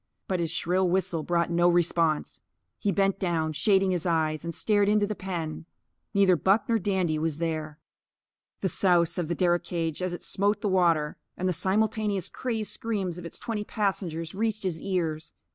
[0.27, 2.41] But his shrill whistle brought no response.
[2.79, 5.65] He bent down, shading his eyes; and stared into the pen.
[6.15, 7.77] Neither Buck nor Dandy was there.
[8.61, 12.73] The souse of the derrick cage as it smote the water, and the simultaneous crazed
[12.73, 15.33] screams of its twenty passengers, reached his ears.